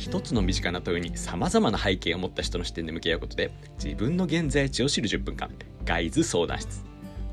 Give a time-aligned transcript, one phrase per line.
[0.00, 5.50] 一つの身近な問いにさまざまな背景を持った人の視点で向き合うことで自分の現在地を知る10分間
[5.84, 6.82] ガイズ相談室。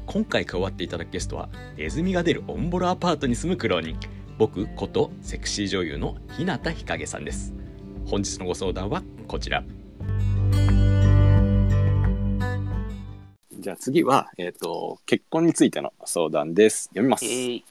[0.05, 3.98] 今回加わっていただくゲストはネズミが出るオンボロアパートに住む苦労人
[4.38, 7.54] 僕ことセクシー女優の日向日陰さんです。
[8.05, 9.63] 本日のご相談はこちら。
[13.59, 16.90] じゃあ次は、えーと、結婚についての相談です。
[16.90, 17.63] 読みます、えー、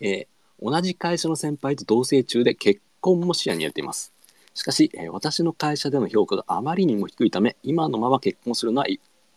[0.00, 4.12] えー、同じ会社の先輩と同棲中で結婚も視野に入れています。
[4.54, 8.86] しかし、え、私の会社での評価があまりにも低いため今のまま結婚するのは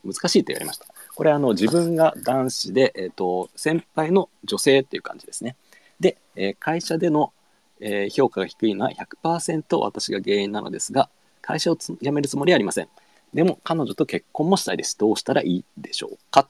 [0.06, 0.86] 難しいと言われました。
[1.16, 5.56] これあの自分が男子で、えーと、先輩の女性っていう感じですね。
[6.00, 7.34] で、えー、会社での、
[7.80, 8.92] えー、評価が低いのは
[9.24, 11.10] 100%私が原因なのですが
[11.42, 12.90] 会社を辞めるつもりはありません。
[13.34, 14.98] でも彼女と結婚もしたいです。
[14.98, 16.48] どうしたらいいでしょうか？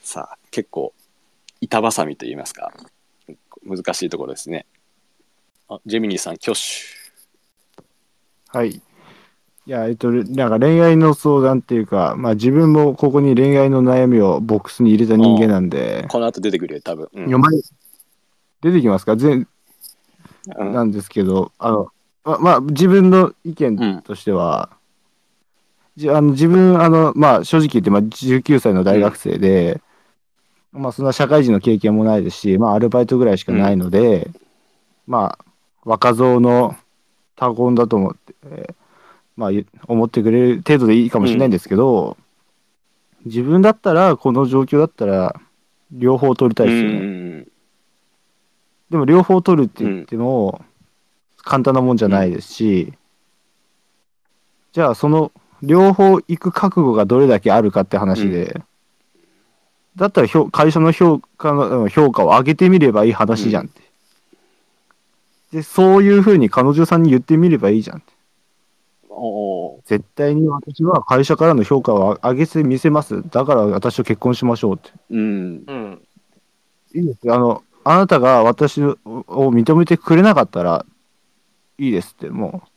[0.00, 0.92] さあ結構
[1.60, 2.72] 板挟みと言いますか
[3.64, 4.66] 難しいところですね。
[5.76, 6.60] あジェミニーさん挙手。
[8.56, 8.70] はい。
[9.64, 16.04] いやえっとなんか恋愛の相談っていうかまあ自分もここに恋愛の悩みをボックスに入れた人間なんで。
[16.08, 17.42] この後出てくるよ多分、うん、
[18.60, 19.16] 出てきますか？
[19.16, 19.46] 全、
[20.56, 21.88] うん、なんですけどあの
[22.24, 24.70] ままあ自分の意見としては、
[25.96, 29.80] うん、あの自分あのまあ正直言って、まあ、19歳の大学生で、
[30.72, 34.34] まあそんな社会人の経験もないですし、まあアルバイトぐらいしかないので、うん、
[35.06, 35.44] まあ
[35.84, 36.76] 若造の
[37.36, 38.74] 他言だと思って、えー、
[39.36, 39.50] まあ
[39.86, 42.16] 思ってくれる程度でいいかもしれないんですけど、
[43.24, 45.40] うん、自分だったらこの状況だったら
[45.90, 46.98] 両方取りたいですよね。
[46.98, 47.48] うん、
[48.90, 50.64] でも両方取るって言っても
[51.38, 52.92] 簡単なもんじゃないですし、
[54.72, 58.62] じゃあその両方行く覚悟がどれだけあるかって話で、
[59.96, 63.81] だったら会社の評価の評価を上げてみればいい話じゃんって。
[65.52, 68.12] うん、で、そういうふうに彼女さんに言ってみればいいじゃんって。
[69.84, 73.22] 絶対に私は会社からの評価を上げてみせます。
[73.28, 74.90] だから私と結婚しましょうって。
[75.10, 76.00] うん。
[76.94, 80.86] いいですあの、あなたが私を認めてくれなかったら
[81.78, 82.68] いいですって、もう、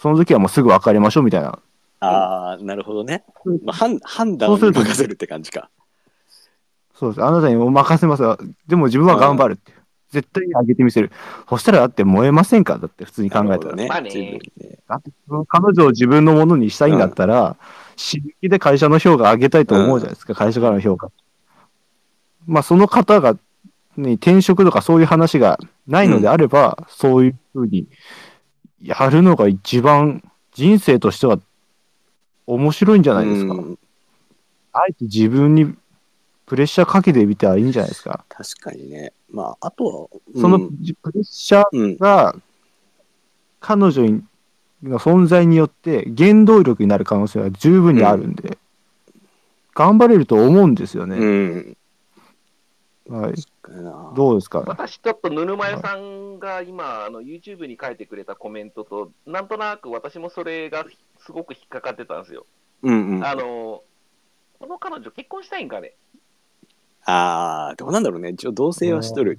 [0.00, 1.58] その時はもうすぐ別れましょうみたいな。
[2.00, 3.24] ああ、なるほどね。
[3.64, 5.70] まあ、判判断を任せるって感じか。
[6.94, 7.24] そうです。
[7.24, 8.22] あなたにも任せます
[8.68, 9.72] でも自分は頑張るって。
[10.14, 11.10] 絶対に上げてみせる。
[11.48, 13.74] そしたらだって燃えませんかだって普通に考えたら。
[13.74, 13.88] ね。
[13.88, 14.38] まあね。
[14.88, 15.10] だって
[15.48, 17.56] 彼女を自分のものにしたいんだったら、
[17.96, 21.10] 刺激で会社の評価上げたいと思うじゃないですか、うん、会社からの評価。
[22.46, 23.36] まあその方が、
[23.96, 27.88] ね、転職とかそういう話がないのであれば、うん、そういうふうに
[28.80, 30.22] やるのが一番
[30.52, 31.38] 人生としては
[32.46, 33.54] 面白いんじゃないですか。
[33.54, 33.78] うん、
[34.72, 35.74] あえて自分に
[36.46, 38.24] プレッシャーかけてみたらいいんじゃないですか。
[38.28, 39.12] 確かにね。
[39.34, 40.70] まあ、あとは、うん、そのプ
[41.12, 42.36] レッシャーが、
[43.60, 44.22] 彼女
[44.82, 48.56] の存在によって原動力になる可能性は十分にあるんで、うん、
[49.74, 51.16] 頑張れると思うんですよね。
[51.16, 51.76] うん、
[53.08, 53.34] はい。
[54.14, 54.60] どうですか？
[54.60, 60.84] 私ちょっとぬるま湯さんが今あの YouTube に書いてくれたコメントとなんとなく私もそれが
[61.18, 62.44] すごく引っかかってたんですよ。
[62.82, 63.82] うんうん、あの
[64.58, 65.94] この彼女結婚したいんかね？
[67.06, 68.30] ああ、どうなんだろうね。
[68.30, 69.38] 一応同棲はしとる、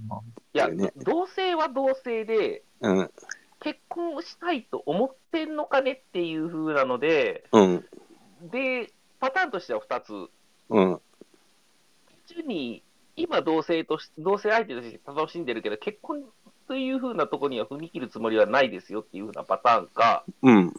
[0.53, 3.11] いや、同棲は同棲で、うん、
[3.59, 7.85] 結婚したいと思ってんのかねっていうふうなので、うん、
[8.51, 10.13] で、パターンとしては2つ。
[10.69, 11.01] うん。
[12.45, 12.83] に、
[13.15, 16.23] 今同棲とし、同棲相手として楽しんでるけど、結婚
[16.67, 20.73] というふうなところには踏み切るつもりはないですよっていうふうなパターンか、うん。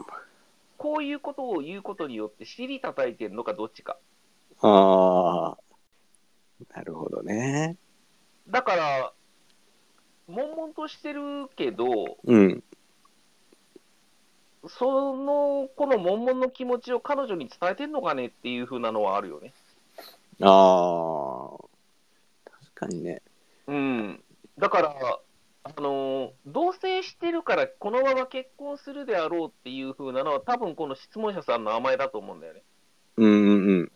[0.76, 3.96] こういうことを言うことによって尻叩いてるのかどっちか。
[4.60, 5.65] ああ。
[6.74, 7.76] なるほどね。
[8.48, 9.12] だから、
[10.28, 12.64] 悶々としてるけど、うん。
[14.68, 19.52] その、この悶々の気持ちを彼女に伝えてんのかねっていうふうなのはあるよね。
[20.42, 21.64] ああ。
[22.44, 23.22] 確かにね。
[23.66, 24.24] うん。
[24.58, 25.20] だから、
[25.68, 32.62] あの同棲してるからこのまま結婚するであろうっていうふうなのは多分この質問者さんの甘えだと思うんだよね。
[33.16, 33.90] うんうん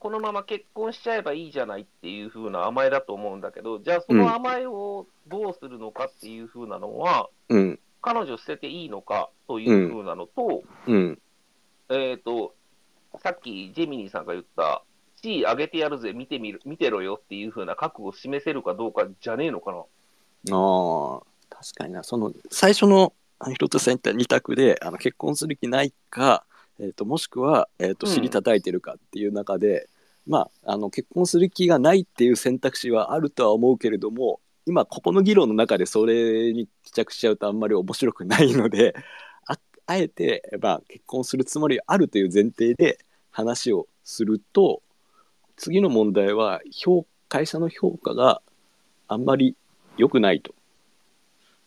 [0.00, 11.18] このまま結婚しちゃえばいいじゃないっていう風な甘えだと思うんだけど、じゃあその甘えをどうするのかっていう風なのは、うん、彼女捨てていいのかという風なのと、うん、
[11.90, 12.54] えっ、ー、と、
[13.22, 14.82] さっきジェミニーさんが言った、
[15.20, 19.78] 地位上げてやるぜ、見てみる、見てろよっていう風な覚悟を示せるかどうかじゃねえのかな。
[19.80, 19.82] あ
[20.50, 21.20] あ、
[21.50, 22.02] 確かにな。
[22.04, 23.12] その、最初の、
[23.46, 26.46] ひろとさん言った2択で、あの結婚する気ないか、
[26.82, 29.88] えーと、もしくは、えーと、尻叩いてるかっていう中で、
[30.26, 38.94] うん、まあ、あの結婚する気がないっていう選択肢はあるとは思うけれども今ここの議論の中でそれに帰着しちゃうとあんまり面白くないので
[39.46, 42.98] ああえて、まあ、結婚するつもりあるという前提で
[43.30, 44.82] 話をすると
[45.56, 48.40] 次の問題は評会社の評価が
[49.06, 49.54] あんまり
[49.98, 50.54] 良くないと。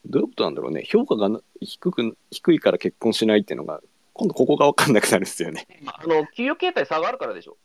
[0.05, 1.29] どういうことなんだろうね評価が
[1.61, 3.79] 低く低いから結婚しないっていうのが
[4.13, 5.67] 今度ここが分かんなくなるんですよね。
[5.85, 7.57] あの給与形態差があるからでしょ。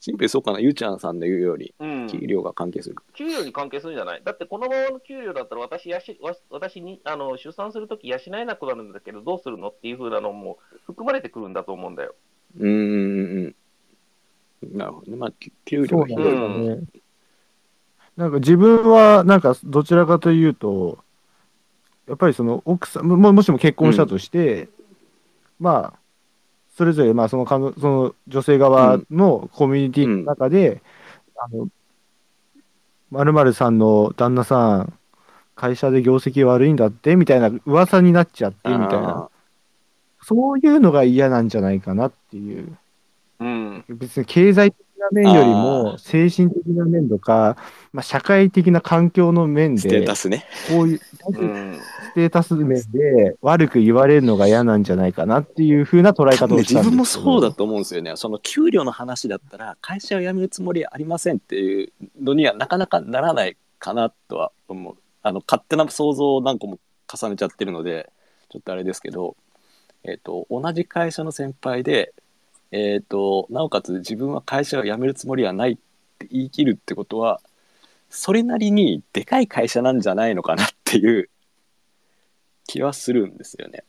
[0.00, 1.74] シンそうかな、ゆうちゃんさんの言うより、
[2.10, 2.96] 給料が関係する。
[3.14, 4.22] 給料に関係するんじゃない？
[4.22, 6.20] だってこのままの給料だったら私やし、
[6.50, 12.14] 私にあの出産するとき養えなくなるんだけど、どうするのっていうふうなのも含まれてくるんだと思うんだよ。
[12.58, 13.54] うんうん
[14.72, 15.16] なるほどね。
[15.16, 15.32] まあ、
[15.64, 16.16] 給料が低い。
[16.16, 16.80] ね、
[18.16, 20.98] なんか自分は、なんかどちらかというと、
[22.06, 24.68] やっぱりその奥さん、ももしも結婚したとして、うん、
[25.58, 25.98] まあ、
[26.76, 30.82] それぞれ、まあ、そのかのその女性側のコミュニティの中で、
[31.50, 31.70] うん、
[33.14, 34.92] あの、まるさんの旦那さん、
[35.54, 39.28] 会社で業績悪いんだってみたいな噂になっちゃってみたいな、
[40.22, 42.76] そういうのが嫌なんじゃないかなっていう。
[43.40, 47.56] うん、別に経済な面よりも精神的な面とか、
[47.92, 49.82] まあ、社会的な環境の面で、
[50.28, 50.46] ね。
[50.68, 51.04] こういう、ス
[52.14, 58.12] テータス面で悪く言われるのが嫌なんじゃないかなっていうふうな捉え方をしたんです、自分もそうだと思うんですよね。
[58.14, 64.96] その給料の話だったら、会社を辞めるつもりありませんっていうのにはなかなかならないかなとは思う。
[65.22, 66.78] あの、勝手な想像を何個も
[67.12, 68.10] 重ねちゃってるので、
[68.48, 69.36] ちょっとあれですけど、
[70.04, 72.14] えっ、ー、と、同じ会社の先輩で、
[72.70, 75.76] えーと、なおかつ自分は会社を辞めるつもりはないっ
[76.18, 77.40] て言い切るってことは
[78.10, 81.28] それなりにでかい会社なんじゃないのかなっていう
[82.66, 83.84] 気はするんですよね。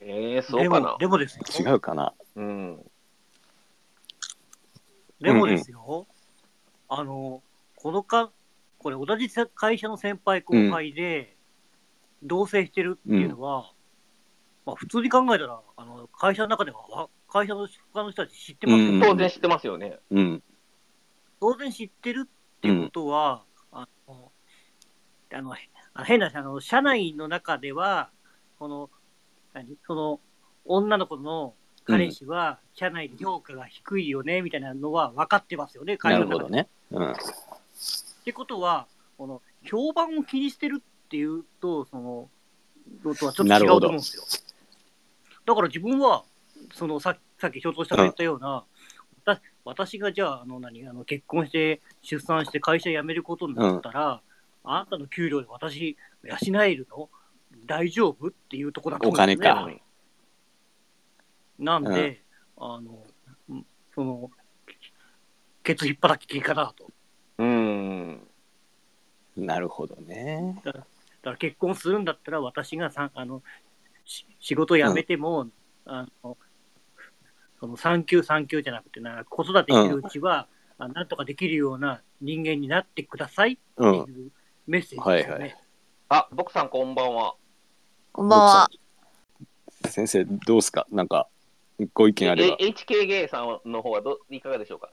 [0.00, 1.72] えー、そうかなでもですよ。
[1.72, 2.14] 違うかな。
[2.36, 2.90] うん。
[5.20, 6.06] でもですよ、うんうん、
[6.88, 7.42] あの、
[7.76, 8.30] このか、
[8.78, 11.36] これ同じ会社の先輩後輩で
[12.22, 13.64] 同棲してるっていうのは、うん、
[14.66, 19.98] まあ普通に考えたら、あの会社の中では会社の他の人たち知ってますよね、当然知ってますよね。
[20.10, 20.42] うん。
[21.40, 23.44] 当然知ってるっていうことは、
[25.32, 25.54] あの
[26.04, 28.10] 変なあの、社内の中では、
[28.58, 28.90] この、
[29.52, 30.20] 何その、
[30.64, 31.54] 女の子の
[31.84, 36.50] 彼氏は、社内で評価が低いよね、みたいなのは分かってますよね、会社の中で。
[36.50, 37.08] なるほどね。
[37.08, 37.12] うん。
[37.12, 37.14] っ
[38.24, 38.86] てことは、
[39.18, 42.28] この、評判を気にしてるっていうと、その、
[43.04, 44.22] のとはちょっと違うと思うんですよ。
[45.46, 46.24] だから自分は、
[46.74, 48.64] そのささっき共闘したが言ったような、
[49.26, 54.20] うん、私がじゃああの何あの結婚して出産して会社辞めることになったら、
[54.64, 57.08] うん、あなたの給料で私養えるの？
[57.66, 58.28] 大丈夫？
[58.28, 59.50] っていうとこだと思うんですね。
[59.50, 59.82] お金か。
[61.58, 62.22] なんで、
[62.56, 63.06] うん、あの、
[63.94, 64.30] その、
[65.62, 66.90] ケツ引っ張きかなと。
[67.38, 68.26] うん。
[69.36, 70.60] なるほどね。
[70.64, 70.86] だか
[71.22, 73.42] ら結婚するんだったら私がさあの
[74.04, 75.48] 仕事辞めても、
[75.86, 76.36] あの
[77.60, 80.46] その産休産休じゃなくてな、子育てしてるうちは、
[80.78, 83.88] うん、なんとかできるような人間になってくださいってい
[84.26, 84.30] う
[84.70, 85.26] メッセージですね。
[85.26, 85.56] うんはいはい、
[86.10, 87.34] あ、僕さんこんばんは。
[88.12, 88.70] こんばんは。
[89.88, 90.86] 先生、どうですか？
[90.92, 91.26] なんか、
[91.92, 92.56] ご意見あれば。
[92.58, 94.92] HKG さんの方はどいかがでしょうか？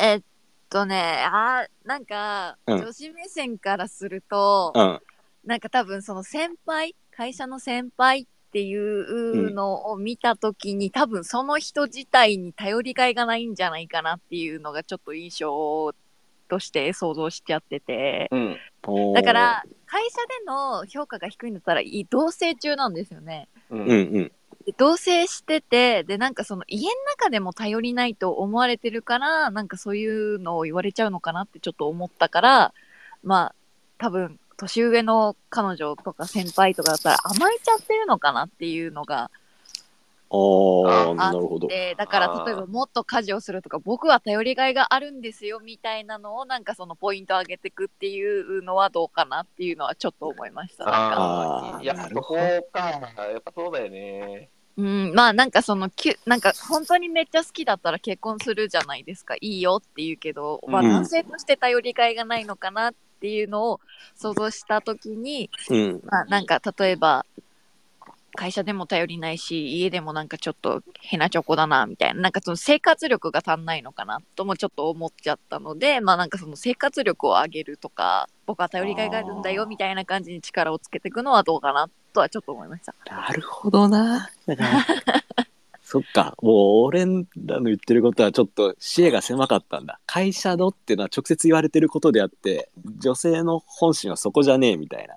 [0.00, 0.22] えっ
[0.70, 5.00] とね、あなんか、うん、女子目線からすると、うん、
[5.44, 15.92] なんか多分その先輩、会社の先輩っていうのを見たときに、うん、多分その人自体に頼りがいがないんじゃないかなっていうのがちょっと印象
[16.48, 23.48] として想像しちゃってて、うん、だから会社での評価が低いんだったら同棲中なんですよね。
[23.70, 23.88] うん。
[23.88, 24.32] うん
[24.78, 32.74] 同棲しててでなんかその家の中でも頼りないと思われてるからなんかそういうのを言われちゃうのかなってちょっと思ったから
[33.22, 33.54] まあ
[33.98, 39.30] 多分年上の彼女とか先輩とかだったら甘えちゃってるのかなっていうのが
[40.30, 41.68] ああなるほど。
[41.96, 50.84] だから例えばもっと家事をするとか僕は頼りがいがあるんですよみたいなのをなんかそのポイント上げていくっていうのはどうかなっていうのはちょっと思いました。
[50.88, 52.24] ああやっぱそう
[52.72, 54.50] かやっぱそうだよね。
[54.76, 59.36] うん、まあなんかそのきなんか本当にめっちゃ好きだったら結婚するじゃないですか。
[59.36, 63.80] いいよって言うけど、まあ、男性として頼りがいがないのかなっっていうのを
[64.14, 67.24] 想像した時に、うん、まあ、なんか例えば
[68.36, 84.70] 会社でも頼りないし家でもなんかちょっとへなちょこだなみたいななんかその生活力が足んないのかなともちょっと思っちゃったのでまあなんかその生活力を上げるとか僕は頼りがいがあるんだよみたいな感じに力をつけていくのはどうかなとはちょっと思いましたなるほどなだから
[85.84, 86.34] そっか。
[86.42, 86.54] もう
[86.86, 87.24] 俺らの
[87.64, 90.00] 言ってることはちょっと視野が狭かったんだ。
[90.06, 95.14] 会社のっていうのは直接言われてることであって、女性の本心はそこじゃねえみたいな。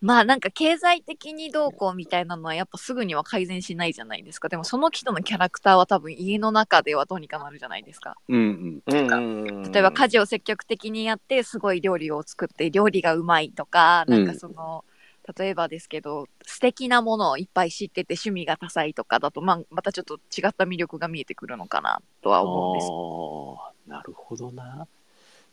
[0.00, 4.48] まあなんか経済的にどうこうみたいなのはやっぱすぐには改善しないじゃないですか。
[4.48, 8.16] でもその人のキャラクターは多分家の中ではどうにかなるじゃないですか。
[8.28, 9.62] うんうん。
[9.72, 14.84] 例えば家事を積極的にやってすごい料理を作って料理がうまいとか、なんかその、
[15.26, 23.90] うん、例えばですけど素敵なものをいっぱい知ってて趣味が多彩とかだと、まあ、またちょっと違った魅力が見えてくるのかなとは思うんです。
[23.90, 24.86] なるほどな。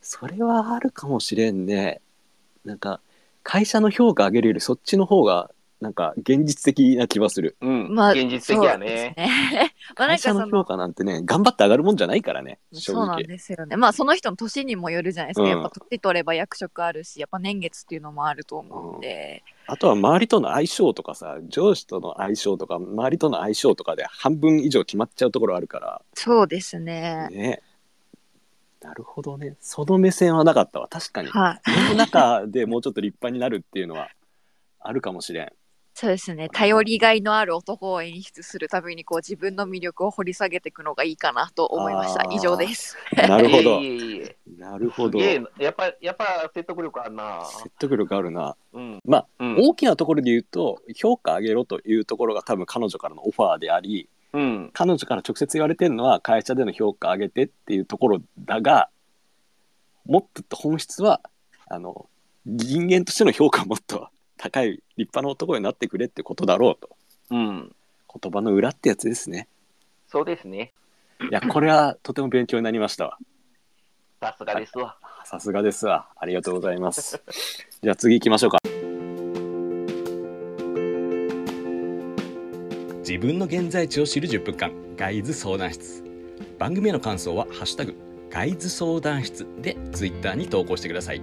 [0.01, 1.99] それはあるかもしれんね。
[2.63, 3.01] なんか
[3.45, 7.57] 会社の評価上げるよりそっちの方がなんか現実的な気はする。
[7.61, 9.13] うん、まあ、現実的やね。
[9.15, 13.75] ね まあ会社の評価なんてね、頑張って上がるもんじゃないからね、そうなんですよね。
[13.77, 15.43] まあ、その人の年にもよるじゃないですか。
[15.43, 19.43] うん、やっぱ年取れば役職あるし、やっぱ年月っていうのもあると思うんで。
[19.67, 26.01] うん、あとは周りとの相性とかさ、上司との相性とか、周りとの相性とかで半分以上決まっちゃうところあるから。
[26.15, 27.27] そうですね。
[27.29, 27.61] ね。
[28.85, 29.55] なるほどね。
[29.59, 30.87] その目線はなかったわ。
[30.87, 31.29] 確かに。
[31.29, 31.71] はい。
[31.87, 34.09] 世の中でもうちょっと立派になるっていうのは
[34.79, 35.51] あるかもしれん。
[35.95, 36.49] そうですね。
[36.49, 42.25] 頼りがいのある男を演出するために、こう自分の魅力を掘り下げていくのがいいかなと思いました。
[42.31, 42.95] 以上です。
[43.15, 43.81] なるほど。
[44.57, 45.19] なるほど。
[45.19, 47.45] やっぱ、やっぱ説得力あるな。
[47.45, 48.55] 説得力あるな。
[48.73, 58.89] うん、まあ、うん、大きなところで言うと、評価上げろというところが多分彼女からのオファーであり、うん、彼女から直接言われてるのは会社での評価上げてっていうところだが
[60.05, 61.21] もっと本質は
[61.69, 62.07] あの
[62.45, 66.89] 人間としての評価をもっと高い立派な男になってくれってことだろうと、
[67.31, 67.71] うん、
[68.21, 69.47] 言葉の裏ってやつですね。
[70.09, 70.73] そうですね。
[71.31, 73.17] いやこれはとても勉強になりましたわ。
[74.19, 74.97] さすがですわ。
[75.23, 76.09] さすがですわ。
[76.17, 77.23] ありがとうございます。
[77.81, 78.57] じゃあ次行きましょうか
[83.07, 86.03] 自分の現在地を知る10分間ガイズ相談室。
[86.57, 87.93] 番組への感想は「ハッシュタグ
[88.31, 91.21] ガイズ相談室」で Twitter に投稿してください。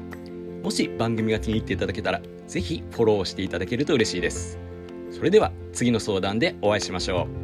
[0.63, 4.61] もし番組が気に入っていただけたら是非フォローしていただけると嬉しいです。
[5.11, 7.42] それでは次の相談でお会いしましょう。